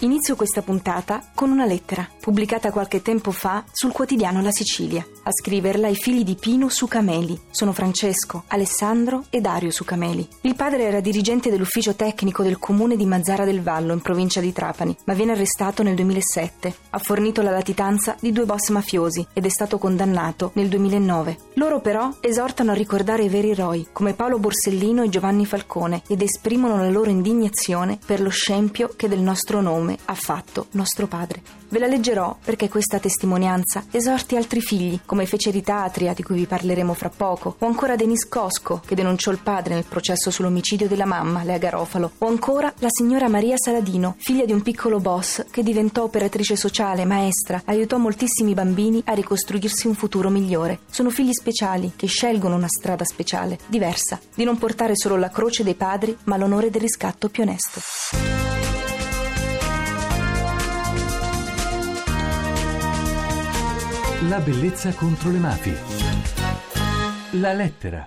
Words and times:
Inizio 0.00 0.36
questa 0.36 0.60
puntata 0.60 1.22
con 1.34 1.50
una 1.50 1.64
lettera, 1.64 2.06
pubblicata 2.20 2.70
qualche 2.70 3.00
tempo 3.00 3.30
fa 3.30 3.64
sul 3.72 3.92
quotidiano 3.92 4.42
La 4.42 4.50
Sicilia. 4.50 5.04
A 5.22 5.30
scriverla 5.32 5.88
i 5.88 5.94
figli 5.94 6.22
di 6.22 6.34
Pino 6.34 6.68
Sucameli. 6.68 7.40
Sono 7.50 7.72
Francesco, 7.72 8.44
Alessandro 8.48 9.24
e 9.30 9.40
Dario 9.40 9.70
Sucameli. 9.70 10.28
Il 10.42 10.54
padre 10.54 10.82
era 10.82 11.00
dirigente 11.00 11.48
dell'ufficio 11.48 11.94
tecnico 11.94 12.42
del 12.42 12.58
comune 12.58 12.96
di 12.96 13.06
Mazzara 13.06 13.46
del 13.46 13.62
Vallo, 13.62 13.94
in 13.94 14.02
provincia 14.02 14.38
di 14.40 14.52
Trapani, 14.52 14.94
ma 15.04 15.14
viene 15.14 15.32
arrestato 15.32 15.82
nel 15.82 15.94
2007. 15.94 16.74
Ha 16.90 16.98
fornito 16.98 17.40
la 17.40 17.50
latitanza 17.50 18.16
di 18.20 18.32
due 18.32 18.44
boss 18.44 18.68
mafiosi 18.68 19.26
ed 19.32 19.46
è 19.46 19.48
stato 19.48 19.78
condannato 19.78 20.50
nel 20.56 20.68
2009. 20.68 21.38
Loro 21.54 21.80
però 21.80 22.10
esortano 22.20 22.72
a 22.72 22.74
ricordare 22.74 23.24
i 23.24 23.30
veri 23.30 23.50
eroi, 23.50 23.88
come 23.92 24.12
Paolo 24.12 24.38
Borsellino 24.38 25.02
e 25.02 25.08
Giovanni 25.08 25.46
Falcone, 25.46 26.02
ed 26.06 26.20
esprimono 26.20 26.76
la 26.76 26.90
loro 26.90 27.08
indignazione 27.08 27.98
per 28.04 28.20
lo 28.20 28.30
scempio 28.30 28.92
che 28.94 29.08
del 29.08 29.20
nostro 29.20 29.62
nome 29.62 29.84
ha 30.06 30.14
fatto 30.14 30.66
nostro 30.72 31.06
padre. 31.06 31.42
Ve 31.68 31.78
la 31.80 31.86
leggerò 31.86 32.36
perché 32.42 32.68
questa 32.68 32.98
testimonianza 32.98 33.84
esorti 33.90 34.36
altri 34.36 34.60
figli, 34.60 35.00
come 35.04 35.26
fece 35.26 35.50
Rita 35.50 35.82
Atria, 35.82 36.14
di 36.14 36.22
cui 36.22 36.36
vi 36.36 36.46
parleremo 36.46 36.94
fra 36.94 37.10
poco, 37.10 37.56
o 37.58 37.66
ancora 37.66 37.96
Denis 37.96 38.28
Cosco, 38.28 38.80
che 38.86 38.94
denunciò 38.94 39.32
il 39.32 39.38
padre 39.38 39.74
nel 39.74 39.84
processo 39.84 40.30
sull'omicidio 40.30 40.86
della 40.86 41.04
mamma, 41.04 41.42
Lea 41.42 41.58
Garofalo, 41.58 42.12
o 42.18 42.26
ancora 42.28 42.72
la 42.78 42.88
signora 42.88 43.28
Maria 43.28 43.56
Saladino, 43.56 44.14
figlia 44.18 44.44
di 44.44 44.52
un 44.52 44.62
piccolo 44.62 45.00
boss 45.00 45.44
che 45.50 45.62
diventò 45.62 46.04
operatrice 46.04 46.56
sociale, 46.56 47.04
maestra, 47.04 47.62
aiutò 47.64 47.98
moltissimi 47.98 48.54
bambini 48.54 49.02
a 49.04 49.12
ricostruirsi 49.12 49.86
un 49.88 49.94
futuro 49.94 50.30
migliore. 50.30 50.80
Sono 50.88 51.10
figli 51.10 51.32
speciali 51.32 51.92
che 51.96 52.06
scelgono 52.06 52.54
una 52.54 52.68
strada 52.68 53.04
speciale, 53.04 53.58
diversa, 53.66 54.20
di 54.34 54.44
non 54.44 54.56
portare 54.56 54.92
solo 54.94 55.16
la 55.16 55.30
croce 55.30 55.64
dei 55.64 55.74
padri, 55.74 56.16
ma 56.24 56.36
l'onore 56.36 56.70
del 56.70 56.80
riscatto 56.80 57.28
più 57.28 57.42
onesto. 57.42 58.65
La 64.28 64.40
bellezza 64.40 64.92
contro 64.92 65.30
le 65.30 65.38
mafie. 65.38 65.78
La 67.32 67.52
lettera. 67.52 68.06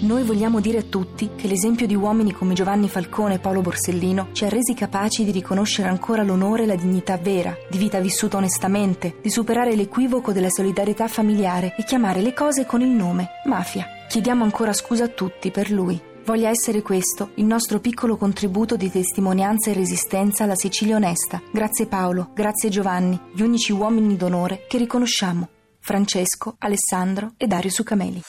Noi 0.00 0.22
vogliamo 0.22 0.60
dire 0.60 0.78
a 0.78 0.82
tutti 0.82 1.30
che 1.34 1.48
l'esempio 1.48 1.86
di 1.86 1.96
uomini 1.96 2.32
come 2.32 2.54
Giovanni 2.54 2.88
Falcone 2.88 3.34
e 3.34 3.38
Paolo 3.40 3.62
Borsellino 3.62 4.28
ci 4.32 4.44
ha 4.44 4.48
resi 4.48 4.74
capaci 4.74 5.24
di 5.24 5.32
riconoscere 5.32 5.88
ancora 5.88 6.22
l'onore 6.22 6.62
e 6.62 6.66
la 6.66 6.76
dignità 6.76 7.16
vera, 7.16 7.56
di 7.68 7.78
vita 7.78 7.98
vissuta 7.98 8.36
onestamente, 8.36 9.16
di 9.20 9.30
superare 9.30 9.74
l'equivoco 9.74 10.30
della 10.30 10.50
solidarietà 10.50 11.08
familiare 11.08 11.74
e 11.76 11.82
chiamare 11.82 12.20
le 12.20 12.34
cose 12.34 12.66
con 12.66 12.82
il 12.82 12.90
nome, 12.90 13.30
mafia. 13.46 13.86
Chiediamo 14.08 14.44
ancora 14.44 14.72
scusa 14.72 15.04
a 15.04 15.08
tutti 15.08 15.50
per 15.50 15.70
lui, 15.70 16.00
voglia 16.28 16.50
essere 16.50 16.82
questo 16.82 17.30
il 17.36 17.46
nostro 17.46 17.80
piccolo 17.80 18.18
contributo 18.18 18.76
di 18.76 18.90
testimonianza 18.90 19.70
e 19.70 19.72
resistenza 19.72 20.44
alla 20.44 20.56
Sicilia 20.56 20.96
onesta. 20.96 21.40
Grazie 21.50 21.86
Paolo, 21.86 22.32
grazie 22.34 22.68
Giovanni, 22.68 23.18
gli 23.32 23.40
unici 23.40 23.72
uomini 23.72 24.14
d'onore 24.14 24.66
che 24.68 24.76
riconosciamo. 24.76 25.48
Francesco, 25.80 26.56
Alessandro 26.58 27.32
e 27.38 27.46
Dario 27.46 27.70
Sucameli. 27.70 28.20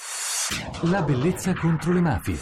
La 0.83 1.01
bellezza 1.01 1.53
contro 1.53 1.91
le 1.91 1.99
mafie. 1.99 2.39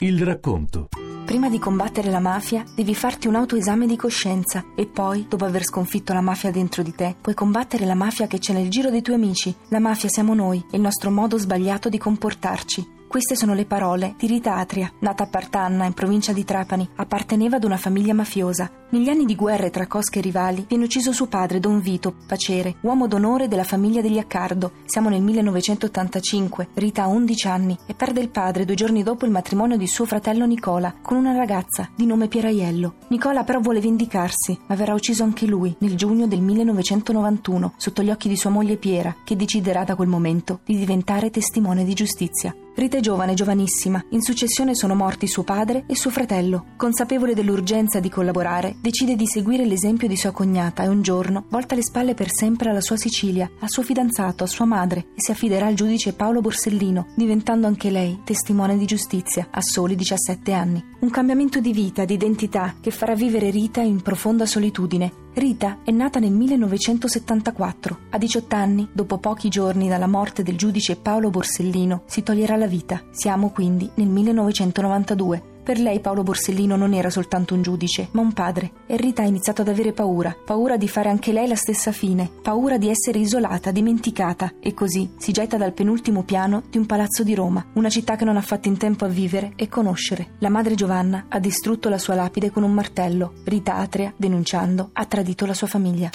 Il 0.00 0.22
racconto. 0.22 0.88
Prima 1.24 1.48
di 1.48 1.58
combattere 1.58 2.10
la 2.10 2.20
mafia 2.20 2.62
devi 2.74 2.94
farti 2.94 3.28
un 3.28 3.36
autoesame 3.36 3.86
di 3.86 3.96
coscienza 3.96 4.62
e 4.76 4.84
poi, 4.86 5.24
dopo 5.26 5.46
aver 5.46 5.64
sconfitto 5.64 6.12
la 6.12 6.20
mafia 6.20 6.50
dentro 6.50 6.82
di 6.82 6.94
te, 6.94 7.16
puoi 7.18 7.34
combattere 7.34 7.86
la 7.86 7.94
mafia 7.94 8.26
che 8.26 8.38
c'è 8.38 8.52
nel 8.52 8.68
giro 8.68 8.90
dei 8.90 9.00
tuoi 9.00 9.16
amici. 9.16 9.56
La 9.68 9.80
mafia 9.80 10.10
siamo 10.10 10.34
noi 10.34 10.62
il 10.72 10.82
nostro 10.82 11.10
modo 11.10 11.38
sbagliato 11.38 11.88
di 11.88 11.96
comportarci. 11.96 12.96
Queste 13.08 13.36
sono 13.36 13.54
le 13.54 13.64
parole 13.64 14.16
di 14.18 14.26
Rita 14.26 14.56
Atria, 14.56 14.92
nata 15.00 15.22
a 15.22 15.28
Partanna, 15.28 15.86
in 15.86 15.94
provincia 15.94 16.34
di 16.34 16.44
Trapani, 16.44 16.86
apparteneva 16.96 17.56
ad 17.56 17.64
una 17.64 17.78
famiglia 17.78 18.12
mafiosa. 18.12 18.70
Negli 18.90 19.08
anni 19.08 19.24
di 19.24 19.34
guerre 19.34 19.70
tra 19.70 19.86
cosche 19.86 20.18
e 20.18 20.22
rivali 20.22 20.66
viene 20.68 20.84
ucciso 20.84 21.12
suo 21.12 21.26
padre, 21.26 21.58
Don 21.58 21.80
Vito 21.80 22.14
Pacere, 22.26 22.76
uomo 22.82 23.06
d'onore 23.06 23.48
della 23.48 23.64
famiglia 23.64 24.02
degli 24.02 24.18
Accardo. 24.18 24.72
Siamo 24.84 25.08
nel 25.08 25.22
1985, 25.22 26.68
Rita 26.74 27.04
ha 27.04 27.06
11 27.06 27.48
anni 27.48 27.78
e 27.86 27.94
perde 27.94 28.20
il 28.20 28.28
padre 28.28 28.66
due 28.66 28.74
giorni 28.74 29.02
dopo 29.02 29.24
il 29.24 29.30
matrimonio 29.30 29.78
di 29.78 29.86
suo 29.86 30.04
fratello 30.04 30.44
Nicola 30.44 30.94
con 31.00 31.16
una 31.16 31.34
ragazza 31.34 31.88
di 31.96 32.04
nome 32.04 32.28
Pieraiello. 32.28 32.94
Nicola 33.08 33.42
però 33.42 33.60
vuole 33.60 33.80
vendicarsi, 33.80 34.58
ma 34.66 34.74
verrà 34.74 34.92
ucciso 34.92 35.24
anche 35.24 35.46
lui 35.46 35.74
nel 35.78 35.96
giugno 35.96 36.26
del 36.26 36.42
1991 36.42 37.72
sotto 37.78 38.02
gli 38.02 38.10
occhi 38.10 38.28
di 38.28 38.36
sua 38.36 38.50
moglie 38.50 38.76
Piera, 38.76 39.16
che 39.24 39.34
deciderà 39.34 39.84
da 39.84 39.96
quel 39.96 40.08
momento 40.08 40.60
di 40.66 40.76
diventare 40.76 41.30
testimone 41.30 41.84
di 41.84 41.94
giustizia. 41.94 42.54
Rita 42.78 42.98
è 42.98 43.00
giovane, 43.00 43.34
giovanissima. 43.34 44.00
In 44.10 44.22
successione 44.22 44.76
sono 44.76 44.94
morti 44.94 45.26
suo 45.26 45.42
padre 45.42 45.82
e 45.88 45.96
suo 45.96 46.10
fratello. 46.10 46.66
Consapevole 46.76 47.34
dell'urgenza 47.34 47.98
di 47.98 48.08
collaborare, 48.08 48.76
decide 48.80 49.16
di 49.16 49.26
seguire 49.26 49.66
l'esempio 49.66 50.06
di 50.06 50.16
sua 50.16 50.30
cognata 50.30 50.84
e 50.84 50.86
un 50.86 51.02
giorno 51.02 51.46
volta 51.48 51.74
le 51.74 51.82
spalle 51.82 52.14
per 52.14 52.28
sempre 52.30 52.70
alla 52.70 52.80
sua 52.80 52.96
Sicilia, 52.96 53.50
al 53.58 53.68
suo 53.68 53.82
fidanzato, 53.82 54.44
a 54.44 54.46
sua 54.46 54.64
madre 54.64 55.06
e 55.16 55.20
si 55.20 55.32
affiderà 55.32 55.66
al 55.66 55.74
giudice 55.74 56.12
Paolo 56.12 56.40
Borsellino, 56.40 57.08
diventando 57.16 57.66
anche 57.66 57.90
lei 57.90 58.20
testimone 58.22 58.78
di 58.78 58.84
giustizia 58.84 59.48
a 59.50 59.60
soli 59.60 59.96
17 59.96 60.52
anni. 60.52 60.80
Un 61.00 61.10
cambiamento 61.10 61.58
di 61.58 61.72
vita, 61.72 62.04
di 62.04 62.14
identità 62.14 62.76
che 62.80 62.92
farà 62.92 63.16
vivere 63.16 63.50
Rita 63.50 63.80
in 63.80 64.02
profonda 64.02 64.46
solitudine 64.46 65.26
Rita 65.38 65.78
è 65.84 65.92
nata 65.92 66.18
nel 66.18 66.32
1974. 66.32 67.98
A 68.10 68.18
18 68.18 68.56
anni, 68.56 68.88
dopo 68.92 69.18
pochi 69.18 69.48
giorni 69.48 69.88
dalla 69.88 70.08
morte 70.08 70.42
del 70.42 70.56
giudice 70.56 70.96
Paolo 70.96 71.30
Borsellino, 71.30 72.02
si 72.06 72.24
toglierà 72.24 72.56
la 72.56 72.66
vita. 72.66 73.04
Siamo 73.12 73.50
quindi 73.50 73.88
nel 73.94 74.08
1992. 74.08 75.57
Per 75.68 75.78
lei 75.78 76.00
Paolo 76.00 76.22
Borsellino 76.22 76.76
non 76.76 76.94
era 76.94 77.10
soltanto 77.10 77.52
un 77.52 77.60
giudice, 77.60 78.08
ma 78.12 78.22
un 78.22 78.32
padre, 78.32 78.72
e 78.86 78.96
Rita 78.96 79.20
ha 79.20 79.26
iniziato 79.26 79.60
ad 79.60 79.68
avere 79.68 79.92
paura, 79.92 80.34
paura 80.42 80.78
di 80.78 80.88
fare 80.88 81.10
anche 81.10 81.30
lei 81.30 81.46
la 81.46 81.56
stessa 81.56 81.92
fine, 81.92 82.30
paura 82.40 82.78
di 82.78 82.88
essere 82.88 83.18
isolata, 83.18 83.70
dimenticata, 83.70 84.54
e 84.60 84.72
così 84.72 85.10
si 85.18 85.30
getta 85.30 85.58
dal 85.58 85.74
penultimo 85.74 86.22
piano 86.22 86.62
di 86.70 86.78
un 86.78 86.86
palazzo 86.86 87.22
di 87.22 87.34
Roma, 87.34 87.66
una 87.74 87.90
città 87.90 88.16
che 88.16 88.24
non 88.24 88.38
ha 88.38 88.40
fatto 88.40 88.68
in 88.68 88.78
tempo 88.78 89.04
a 89.04 89.08
vivere 89.08 89.52
e 89.56 89.68
conoscere. 89.68 90.36
La 90.38 90.48
madre 90.48 90.74
Giovanna 90.74 91.26
ha 91.28 91.38
distrutto 91.38 91.90
la 91.90 91.98
sua 91.98 92.14
lapide 92.14 92.50
con 92.50 92.62
un 92.62 92.72
martello, 92.72 93.34
Rita 93.44 93.74
Atria, 93.74 94.10
denunciando, 94.16 94.88
ha 94.94 95.04
tradito 95.04 95.44
la 95.44 95.52
sua 95.52 95.66
famiglia. 95.66 96.08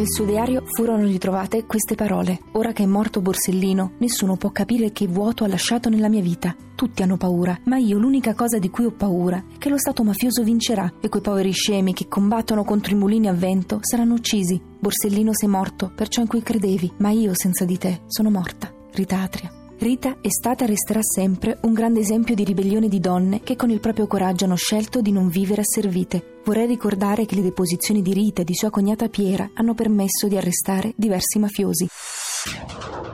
Nel 0.00 0.10
suo 0.10 0.24
diario 0.24 0.62
furono 0.64 1.04
ritrovate 1.04 1.66
queste 1.66 1.94
parole. 1.94 2.40
Ora 2.52 2.72
che 2.72 2.84
è 2.84 2.86
morto 2.86 3.20
Borsellino, 3.20 3.96
nessuno 3.98 4.36
può 4.36 4.48
capire 4.50 4.92
che 4.92 5.06
vuoto 5.06 5.44
ha 5.44 5.46
lasciato 5.46 5.90
nella 5.90 6.08
mia 6.08 6.22
vita. 6.22 6.56
Tutti 6.74 7.02
hanno 7.02 7.18
paura, 7.18 7.60
ma 7.64 7.76
io 7.76 7.98
l'unica 7.98 8.32
cosa 8.32 8.58
di 8.58 8.70
cui 8.70 8.86
ho 8.86 8.92
paura 8.92 9.36
è 9.36 9.58
che 9.58 9.68
lo 9.68 9.76
Stato 9.76 10.02
mafioso 10.02 10.42
vincerà 10.42 10.90
e 11.02 11.10
quei 11.10 11.20
poveri 11.20 11.52
scemi 11.52 11.92
che 11.92 12.08
combattono 12.08 12.64
contro 12.64 12.94
i 12.94 12.96
mulini 12.96 13.28
a 13.28 13.34
vento 13.34 13.80
saranno 13.82 14.14
uccisi. 14.14 14.58
Borsellino 14.78 15.34
sei 15.34 15.50
morto 15.50 15.92
per 15.94 16.08
ciò 16.08 16.22
in 16.22 16.28
cui 16.28 16.40
credevi, 16.40 16.92
ma 16.96 17.10
io 17.10 17.32
senza 17.34 17.66
di 17.66 17.76
te 17.76 18.00
sono 18.06 18.30
morta. 18.30 18.72
Ritatria. 18.92 19.59
Rita 19.80 20.18
è 20.20 20.28
stata 20.28 20.64
e 20.64 20.66
resterà 20.66 21.00
sempre 21.02 21.56
un 21.62 21.72
grande 21.72 22.00
esempio 22.00 22.34
di 22.34 22.44
ribellione 22.44 22.86
di 22.86 23.00
donne 23.00 23.40
che 23.40 23.56
con 23.56 23.70
il 23.70 23.80
proprio 23.80 24.06
coraggio 24.06 24.44
hanno 24.44 24.54
scelto 24.54 25.00
di 25.00 25.10
non 25.10 25.28
vivere 25.28 25.62
asservite. 25.62 26.40
Vorrei 26.44 26.66
ricordare 26.66 27.24
che 27.24 27.34
le 27.34 27.40
deposizioni 27.40 28.02
di 28.02 28.12
Rita 28.12 28.42
e 28.42 28.44
di 28.44 28.54
sua 28.54 28.68
cognata 28.68 29.08
Piera 29.08 29.52
hanno 29.54 29.72
permesso 29.72 30.28
di 30.28 30.36
arrestare 30.36 30.92
diversi 30.96 31.38
mafiosi. 31.38 31.88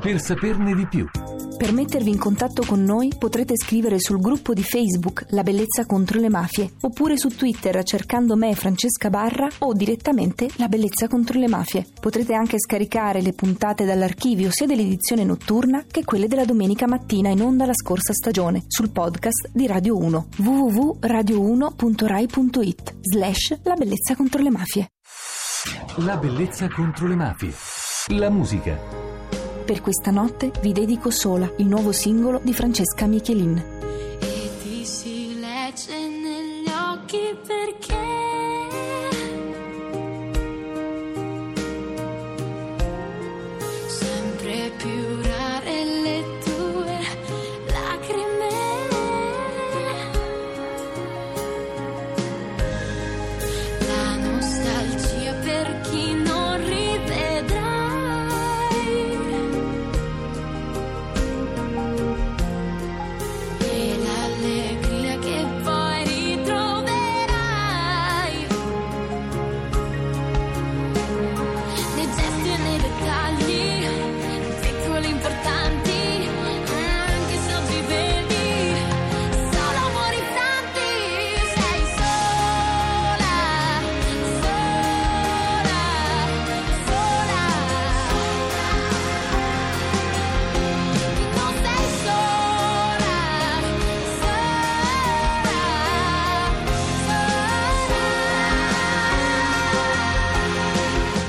Per 0.01 0.21
saperne 0.21 0.75
di 0.75 0.87
più, 0.87 1.07
Per 1.57 1.73
mettervi 1.73 2.11
in 2.11 2.19
contatto 2.19 2.63
con 2.67 2.83
noi 2.83 3.15
potrete 3.19 3.55
scrivere 3.57 3.99
sul 3.99 4.21
gruppo 4.21 4.53
di 4.53 4.63
Facebook 4.63 5.25
La 5.31 5.43
Bellezza 5.43 5.87
contro 5.87 6.21
le 6.21 6.29
Mafie 6.29 6.73
oppure 6.83 7.17
su 7.17 7.29
Twitter 7.29 7.83
cercando 7.83 8.37
me 8.37 8.55
Francesca 8.55 9.09
Barra 9.09 9.49
o 9.61 9.73
direttamente 9.73 10.51
La 10.57 10.69
Bellezza 10.69 11.09
contro 11.09 11.39
le 11.39 11.49
Mafie. 11.49 11.87
Potrete 11.99 12.35
anche 12.35 12.61
scaricare 12.61 13.23
le 13.23 13.33
puntate 13.33 13.87
dall'archivio 13.87 14.51
sia 14.51 14.67
dell'edizione 14.67 15.25
notturna 15.25 15.83
che 15.91 16.05
quelle 16.05 16.29
della 16.29 16.45
domenica 16.45 16.87
mattina 16.87 17.31
in 17.31 17.41
onda 17.41 17.65
la 17.65 17.73
scorsa 17.75 18.13
stagione 18.13 18.65
sul 18.67 18.91
podcast 18.91 19.49
di 19.51 19.67
Radio 19.67 19.97
1 19.97 20.27
www.radio1.rai.it 20.37 22.97
slash 23.01 23.61
La 23.63 23.77
Bellezza 23.77 24.15
contro 24.15 24.43
le 24.43 24.51
Mafie. 24.51 24.91
La 25.97 26.19
bellezza 26.19 26.69
contro 26.69 27.09
le 27.09 27.17
mafie. 27.17 27.55
La 28.09 28.29
musica. 28.29 29.06
Per 29.67 29.81
questa 29.81 30.13
notte 30.13 30.53
vi 30.63 30.73
dedico 30.73 31.11
sola 31.11 31.51
il 31.57 31.67
nuovo 31.67 31.91
singolo 31.91 32.39
di 32.41 32.55
Francesca 32.55 33.09
Michelin. 33.09 33.61
E 34.21 34.51
ti 34.63 34.85
si 34.85 35.41
legge 35.41 36.07
negli 36.07 36.69
occhi 36.69 37.37
perché 37.45 37.56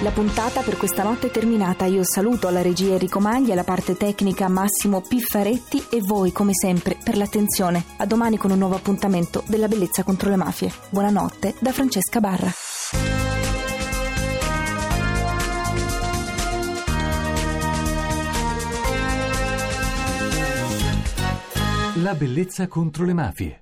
La 0.04 0.12
puntata 0.12 0.62
per 0.62 0.78
questa 0.78 1.02
notte 1.02 1.28
è 1.28 1.32
terminata. 1.32 1.86
Io 1.86 2.04
saluto 2.04 2.48
alla 2.48 2.62
regia 2.62 2.92
Enrico 2.92 3.20
Maglia, 3.20 3.56
la 3.56 3.64
parte 3.64 3.98
tecnica 3.98 4.48
Massimo 4.48 5.02
Piffaretti 5.02 5.88
e 5.90 6.02
voi, 6.02 6.32
come 6.32 6.54
sempre, 6.54 6.98
per 7.04 7.18
l'attenzione. 7.18 7.84
A 7.98 8.06
domani 8.06 8.38
con 8.38 8.52
un 8.52 8.60
nuovo 8.60 8.76
appuntamento 8.76 9.44
della 9.48 9.68
bellezza 9.68 10.04
contro 10.04 10.30
le 10.30 10.36
mafie. 10.36 10.72
Buonanotte 10.92 11.56
da 11.60 11.72
Francesca 11.72 12.20
Barra. 12.20 12.52
La 21.96 22.14
bellezza 22.14 22.68
contro 22.68 23.04
le 23.04 23.14
mafie. 23.14 23.62